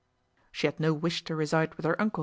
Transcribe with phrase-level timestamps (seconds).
[0.51, 2.19] She had no wish to reside with her uncle, M.